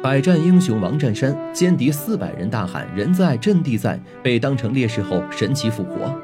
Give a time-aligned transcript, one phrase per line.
[0.00, 6.16] 百战英雄王占山歼敌四百人，大喊“人在阵地在”，被当成烈士后神奇复活。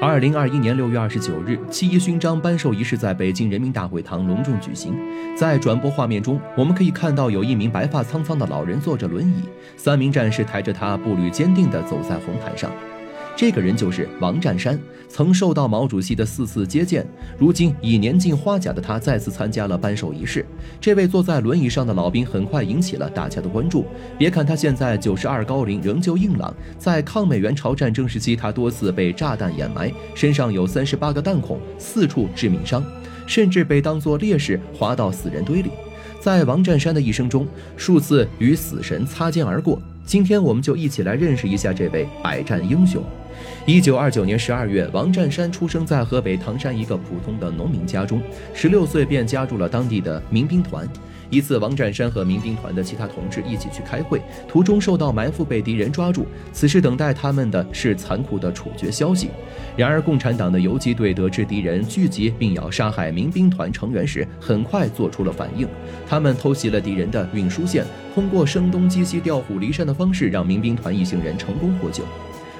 [0.00, 4.94] 二零二一年六月二十九日，七一勋章颁授仪式在北京人民大会堂隆重举行。
[5.36, 9.42] 在转播画面中，我们可以看到有一名白发苍苍的老人坐着轮椅，
[9.76, 12.70] 三名战士抬着他，步履坚定地走在红毯上。
[13.36, 14.80] 这个人就是王占山，
[15.10, 17.06] 曾受到毛主席的四次接见。
[17.38, 20.42] 如今已年近花甲的他再次参加了颁授仪式。
[20.80, 23.84] 这位坐在轮椅上的老兵很快引起了大家的关注。
[24.16, 26.54] 别看他现在九十二高龄，仍旧硬朗。
[26.78, 32.82] 在抗美援朝战争时期，他多次被炸弹掩埋，身上有三十八个弹孔，四处致命伤，
[33.26, 35.70] 甚至被当作烈士滑到死人堆里。
[36.22, 37.46] 在王占山的一生中，
[37.76, 39.78] 数次与死神擦肩而过。
[40.06, 43.04] 今天，我们就一起来认识一下这位百战英雄。
[43.66, 48.20] 一九二九年十二月，王占山出生在河北唐山一个普通的农民家中，
[48.54, 50.88] 十六岁便加入了当地的民兵团。
[51.28, 56.24] 一次，王占山和民兵团的其他同志一起去开会，途中受到埋伏，被敌人抓住。
[56.52, 59.30] 此时等待他们的是残酷的处决消息。
[59.76, 65.66] 然而，共产党的游击队得知敌人聚集并要杀害民兵团成员时，很快做出了反应。
[66.08, 72.04] 他们偷袭了敌人的运输线，通过声东击西、调虎离山的方式，让民兵团一行人成功获救。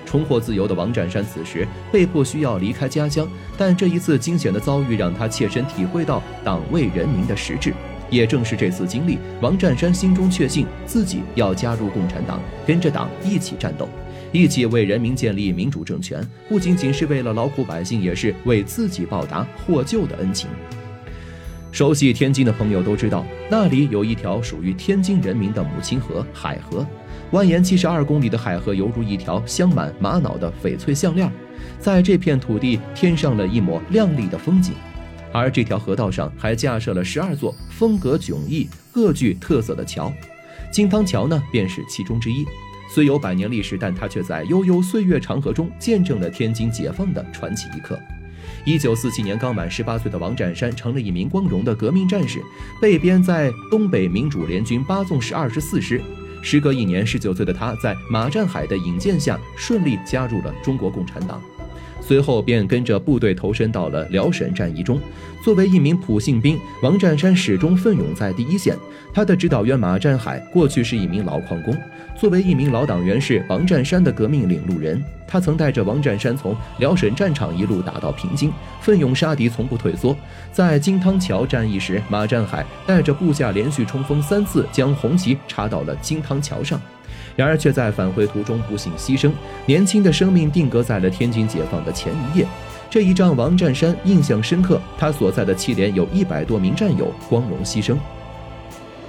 [0.06, 7.74] 重获自由的王占山此时被迫需要离开家乡，但这一次惊险的遭遇让他切身体会到党为人民的实质。
[8.08, 13.88] 也正是这次经历，王占山心中确信自己要加入共产党，跟着党一起战斗，
[14.30, 16.24] 一起为人民建立民主政权。
[16.48, 20.48] 不仅仅是为了劳苦百姓，也是为自己报答获救的恩情。
[21.72, 26.86] 熟悉天津的朋友都知道，那里有一条属于天津人民的母亲河——海河。
[27.32, 31.30] 蜿蜒七十二公里的海河，犹如一条镶满玛瑙的翡翠项链，
[31.78, 34.74] 在这片土地添上了一抹亮丽的风景。
[35.32, 40.10] 而这条河道上还架设了十二座风格迥异、各具特色的桥，
[40.70, 42.46] 金汤桥呢便是其中之一。
[42.88, 47.98] 虽有百年历史，但它却在悠悠岁月长河中见证了天津解放的传奇一刻。
[48.64, 52.40] 一九四七年，刚满十八岁的王占山成了一名光荣的革命战士，
[52.80, 56.00] 被编在东北民主联军八纵师二十四师。
[56.48, 61.42] 时隔一年，十九岁的他在马占海的引荐下，顺利加入了中国共产党。
[62.06, 65.00] 随后便跟着部队投身到了辽沈战役中。
[65.42, 68.76] 作为一名普信兵，王占山始终奋勇在第一线。
[69.12, 71.76] 他的指导员马占海过去是一名老矿工，
[72.16, 75.02] 作为一名老党员，是王占山的革命领路人。
[75.28, 80.16] 他曾带着王占山从辽沈战场一路打到平津，奋勇杀敌，从不退缩。
[80.52, 86.80] 在金汤桥战役时，马占海带着部下连续冲锋三次，将红旗插到了金汤桥上。
[87.34, 89.30] 然而却在返回途中不幸牺牲，
[89.66, 92.46] 年轻的生命定格在了天津解放的前一夜。
[92.88, 94.80] 这一仗，王占山印象深刻。
[94.96, 97.96] 他所在的七连有一百多名战友光荣牺牲。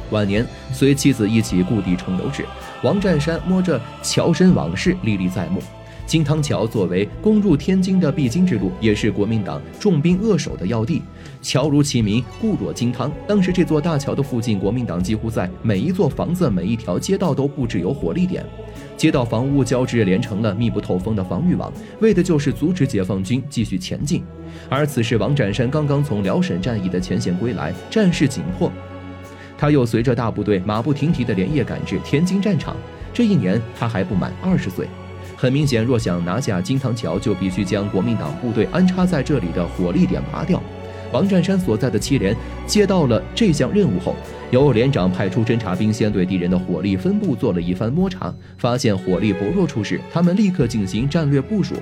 [0.09, 2.45] 晚年随妻子一起故地重游时，
[2.81, 5.61] 王占山摸着桥身往事，历历在目。
[6.07, 11.01] 金汤桥作为攻入天津的必经之路，也是国民党重兵扼守的要地。
[11.41, 13.11] 桥如其名，固若金汤。
[13.27, 18.41] 当时这座大桥的附近，国民党几乎在每一座房子、每一条街道都布置有火力点，
[18.95, 21.69] 街道房屋交织连成了密不透风的防御网，
[21.99, 24.23] 为的就是阻止解放军继续前进。
[24.69, 28.71] 而此时，王占山刚刚从辽沈战役的前线归来，战事紧迫，
[29.57, 32.77] 他又随着大部队马不停蹄地连夜赶至天津战场。
[33.13, 34.87] 这一年，他还不满二十岁。
[35.39, 40.59] 很明显，若想拿下金汤桥，就必须将国民党部队安插在这里的火力点拔掉。
[41.11, 42.35] 王占山所在的七连
[42.65, 44.15] 接到了这项任务后，
[44.51, 51.75] 由连长派出侦察兵，先对敌人的火力分布做了一番摸查，发现火力薄弱处时，他们立刻进行战略部署。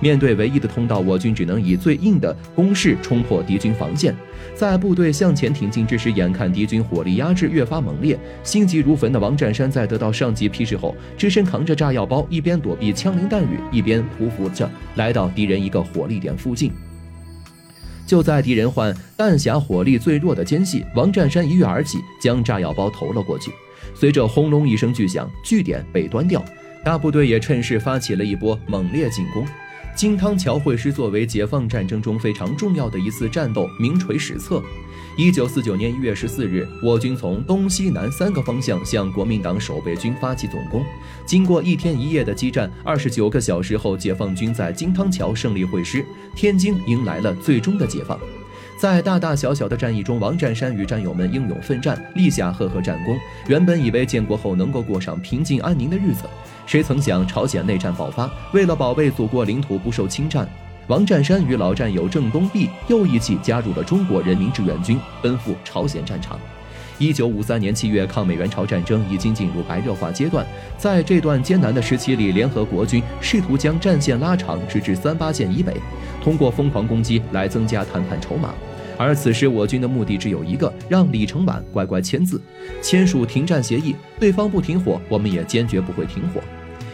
[0.00, 4.14] 面对唯一的通道，我军只能以最硬的攻势冲破敌军防线。
[4.54, 16.70] 在部队向前挺进之时，眼看敌军火力压制越发猛烈，心急如焚的王占山在得到上级批示后，只身扛着炸药包，一边躲避枪林弹雨，一边匍匐着来到敌人一个火力点附近。
[18.08, 23.52] 就在敌人换弹匣火力最弱的间隙，王占山一跃而起，将炸药包投了过去。
[23.94, 26.42] 随着轰隆一声巨响，据点被端掉，
[26.82, 29.46] 大部队也趁势发起了一波猛烈进攻。
[29.98, 34.62] 金汤桥会师作为解放战争中非常重要的一次战斗，名垂史册。
[35.16, 40.84] 一九四九年一月十四日，我军从东西南三个方向向国民党守备军发起总攻。
[41.26, 48.16] 经过一天一夜的激战，二十九个小时后，解放军在金汤桥胜利会师，天津迎来了最终的解放。
[48.78, 53.18] 在大大小小的战役中，王占山与战友们英勇奋战，立下赫赫战功。
[53.48, 56.30] 原本以为建国后能够过上平静安宁的日子。
[56.64, 60.48] 谁曾想，朝鲜内战爆发，为了保卫祖国领土不受侵占，
[60.86, 66.38] 王占山与老战友郑东弼又一起加入了中国人民志愿军，奔赴朝鲜战场。
[66.98, 70.44] 一九五三年七月，抗美援朝战争已经进入白热化阶段。
[70.76, 75.74] 在这段艰难的时期里，联合国军试图将战线拉长，直至三八线以北，
[76.22, 78.52] 通过疯狂攻击来增加谈判筹码。
[78.96, 82.40] 而此时，我军的目的只有一个：让李承晚乖乖签字，
[82.82, 83.94] 签署停战协议。
[84.18, 86.40] 对方不停火，我们也坚决不会停火。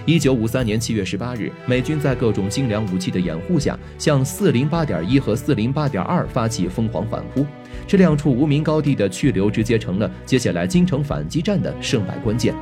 [0.06, 7.46] 一九五三年七月十八日，美军在各种精良武器的掩护下，向四零八点一和四零八点二发起疯狂反扑。
[7.86, 12.54] 这两处无名高地的去留，直接成了接下来京城反击战的胜败关键。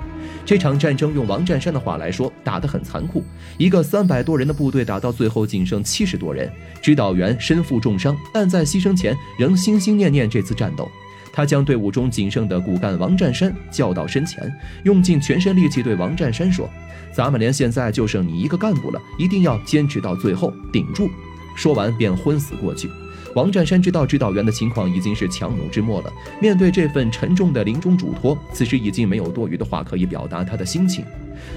[0.44, 3.24] 这场战争用王占山的话来说，打得很残酷。
[3.58, 6.48] 一个三百多人的部队，打到最后仅剩七十多人，
[6.80, 10.88] 指导员身负重伤，但在牺牲前仍心心念念这次战斗。
[11.32, 14.52] 他将队伍中仅剩的骨干王占山叫到身前，
[14.84, 16.68] 用尽全身力气对王占山说。
[17.12, 21.10] 咱们连现在就剩你一个干部了，一定要坚持到最后，顶住！
[21.54, 22.88] 说完便昏死过去。
[23.34, 31.04] 王占山知道指导员的情况已经是强弩之末了，面对这份沉重的临终嘱托，此时已经没有多余的话可以表达他的心情。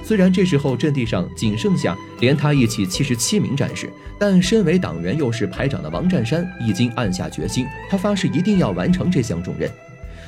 [0.04, 9.70] 虽然这时候阵地上仅剩下连他一起七十七名战士，但身为党员又是排长的王占山已经暗下决心，他发誓一定要完成这项重任。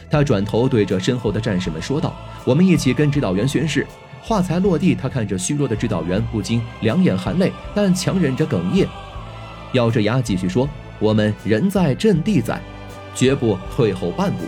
[0.10, 2.16] 他转头对着身后的战士们说道
[2.46, 3.86] ：“我们一起跟指导员宣誓。”
[4.22, 8.86] 话才落地，他看着虚弱的指导员，不禁两眼含泪，但强忍着哽咽，
[9.72, 10.68] 咬着牙继续说
[11.00, 12.60] ：“我们人在阵地在，
[13.14, 14.46] 绝不退后半步。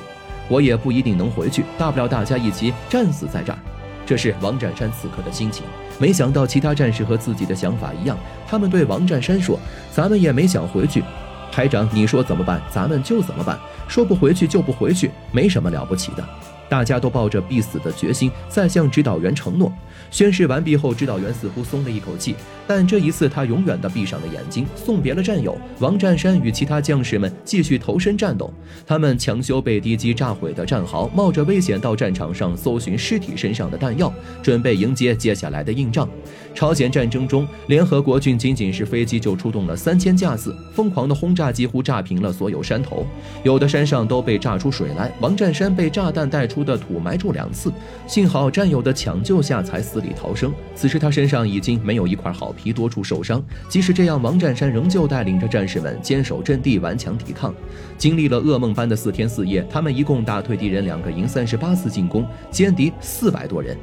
[0.48, 3.60] 我也不一定能回去，大不了大家一起战死在这儿。”
[4.06, 5.64] 这是王占山此刻的心情。
[6.00, 8.18] 没想到其他战士和自己的想法一样，
[8.48, 9.60] 他们对王占山说
[9.94, 11.04] ：“咱们也没想回去，
[11.52, 13.60] 排长，你说怎么办，咱们就怎么办。
[13.88, 16.28] 说不回去就不回去，没什么了不起的。”
[16.70, 19.72] 大家都抱着必死的决心，在向指导员承诺。
[20.12, 22.36] 宣誓完毕后，指导员似乎松了一口气，
[22.66, 28.52] 但这一次他永远地闭上了眼睛，送别了战友王占山与其他将士们，继续投身战斗。
[28.88, 34.12] 他们抢修被敌机炸毁的战壕，冒着危险到战场上搜寻尸体身上的弹药，
[34.42, 36.10] 准备迎接接下来的硬仗。
[36.56, 43.06] 朝鲜战争中，联合国军仅仅是飞机就出动了三千架次，疯狂的轰炸几乎炸平了所有山头，
[43.44, 45.12] 有的山上都被炸出水来。
[45.22, 47.72] 王占山被炸弹带出出的土埋住两次，
[48.06, 50.00] 幸好战友的抢救下才死。
[50.00, 53.44] 里逃生，此时他身上已经没有一块好皮，多处受伤。
[53.68, 57.54] 即使这样，王占山仍旧带领着战士们坚守阵地，顽强抵抗。
[57.98, 63.78] 经历了噩梦般的四天四夜，他们一共打退敌人两个营，三十八次进攻，歼敌四百多人。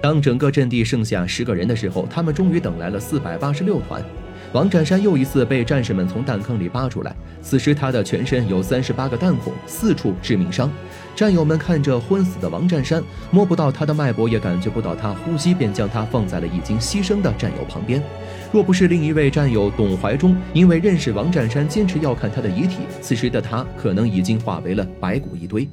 [0.00, 4.02] 当整个阵地剩下十个人的时候，他们终于等来了四百八十六团。
[4.52, 10.70] 王占山又一次被战士们从弹坑里扒出来，此时他的全身有三十八个弹孔，四处致命伤。
[11.14, 13.00] 战友们看着昏死的王占山，
[13.30, 18.02] 摸不到他的脉搏，也感觉不到他呼吸，便将他放在了已经牺牲的战友旁边。
[18.52, 25.68] 若不是另一位战友董怀忠因为认识王占山，坚持要看他的遗体，此时的他可能已经化为了白骨一堆。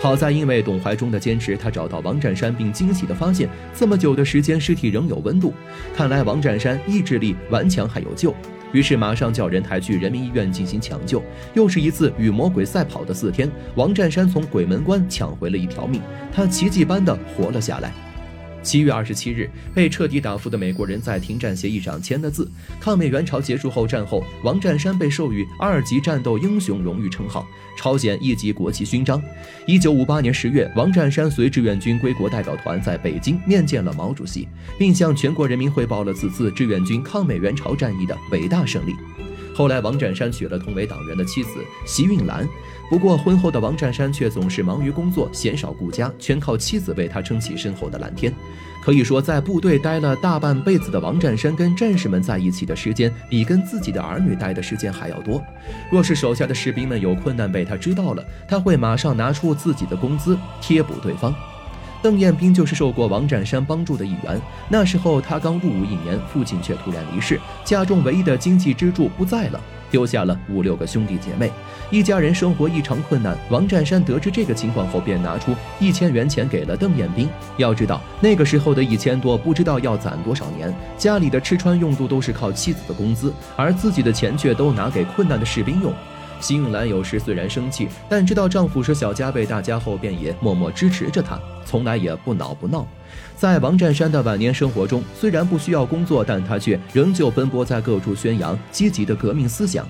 [0.00, 5.54] 好在，因为董怀忠的坚持，他找到王占山，并惊喜地发现，这么久的时间，尸体仍有温度。
[5.96, 8.34] 看来王占山意志力顽强，还有救。
[8.72, 11.22] 于是马上叫人抬去人民医院进行抢救。
[11.54, 16.02] 又是一次与魔鬼赛跑的四天，王占山从鬼门关抢回了一条命，
[16.32, 17.92] 他奇迹般的活了下来。
[18.66, 22.50] 七月二十七日，被彻底打服的美国人在停战协议上签了字。
[22.80, 27.46] 抗美援朝结束后，战后王占山被授予二级战斗英雄荣誉称号，
[27.78, 29.22] 朝鲜一级国旗勋章。
[29.68, 38.96] 一九五八年十月，王占山随志愿军归国代表团在北京面见了毛主席，并向全国人民汇报了此次志愿军抗美援朝战役的伟大胜利。
[39.56, 42.46] 后来，王占山娶了同为党员的妻子席韵兰。
[42.90, 48.30] 不过，婚后的王占山却总是忙于工作，鲜少顾家，全靠妻子为他撑起身后的蓝天。
[48.84, 55.42] 可以说，在部队待了大半辈子的王占山，跟战士们在一起的时间，比跟自己的儿女待的时间还要多。
[55.90, 61.34] 若是手下的士兵们有困难被他知道了，他会马上拿出自己的工资贴补对方。
[62.06, 64.40] 邓彦兵就是受过王占山帮助的一员。
[64.68, 69.60] 那时候他刚入伍一年，父亲却突然离世，家中唯一的经济支柱不在了，
[69.90, 71.50] 丢下了五六个兄弟姐妹，
[71.90, 73.36] 一家人生活异常困难。
[73.50, 77.28] 王占山得知这个情况后，便拿出一千元钱给了邓彦兵。
[77.56, 85.92] 要知道那个时候的一千多，不知道要攒多少年，家里的吃穿用度都是靠妻子的工资，而自己的钱却都拿给困难的士兵用。
[86.40, 92.86] 辛永兰有时虽然生气，但知道丈夫是小家被大家后，便也默默支持着他，从来也不恼不闹。
[93.36, 99.86] 在王占山的晚年生活中，虽然不需要工作，但他却仍旧奔波在各处宣扬积极的革命思想。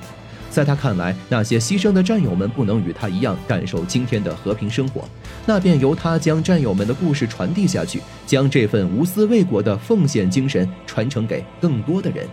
[0.48, 5.04] 在他看来，那些牺牲的战友们不能与他一样感受今天的和平生活，
[5.44, 12.26] 那便由他将战友们的故事传递下去，将这份无私为国的奉献精神传承给更多的人。